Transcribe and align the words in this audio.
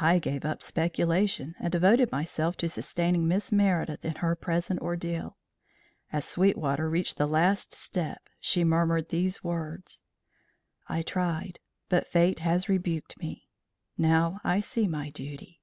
I 0.00 0.18
gave 0.18 0.44
up 0.44 0.60
speculation 0.60 1.54
and 1.60 1.70
devoted 1.70 2.10
myself 2.10 2.56
to 2.56 2.68
sustaining 2.68 3.28
Miss 3.28 3.52
Meredith 3.52 4.04
in 4.04 4.16
her 4.16 4.34
present 4.34 4.80
ordeal. 4.80 5.36
As 6.12 6.24
Sweetwater 6.24 6.90
reached 6.90 7.16
the 7.16 7.28
last 7.28 7.72
step 7.72 8.28
she 8.40 8.64
murmured 8.64 9.10
these 9.10 9.44
words: 9.44 10.02
"I 10.88 11.02
tried; 11.02 11.60
but 11.88 12.08
fate 12.08 12.40
has 12.40 12.68
rebuked 12.68 13.18
me. 13.20 13.48
Now 13.96 14.40
I 14.42 14.58
see 14.58 14.88
my 14.88 15.10
duty." 15.10 15.60